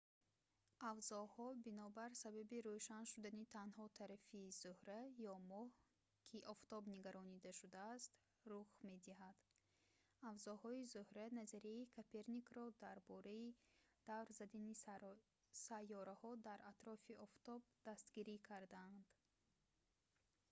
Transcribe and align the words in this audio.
авзоҳо 0.89 1.45
бинобар 1.65 2.11
сабаби 2.23 2.57
рӯшан 2.67 3.03
шудани 3.11 3.49
танҳо 3.55 3.85
тарафи 3.99 4.41
зӯҳра 4.61 4.99
ё 5.31 5.35
моҳ 5.53 5.67
ки 6.27 6.37
ба 6.41 6.47
офтоб 6.53 6.83
нигаронда 6.95 7.51
шудааст 7.59 8.09
рух 8.51 8.67
медиҳад. 8.89 9.37
авзоҳои 10.29 10.87
зӯҳра 10.93 11.25
назарияи 11.39 11.91
коперникро 11.97 12.65
дар 12.83 12.97
бораи 13.11 13.45
давр 14.09 14.27
задани 14.39 14.73
сайёраҳо 15.67 16.31
дар 16.47 16.59
атрофи 16.71 17.13
офтоб 17.27 17.61
дастгирӣ 17.87 18.35
карданд 18.49 19.03